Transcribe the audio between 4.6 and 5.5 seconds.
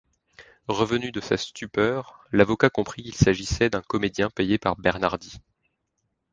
Bernardy.